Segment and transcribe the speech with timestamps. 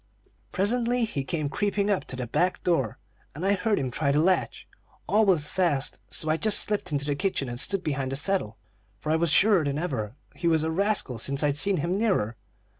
[0.51, 2.97] "Presently he came creeping up to the back door,
[3.35, 4.67] and I heard him try the latch.
[5.07, 8.57] All was fast, so I just slipped into the kitchen and stood behind the settle,
[8.97, 12.35] for I was surer than ever he was a rascal since I'd seen him nearer.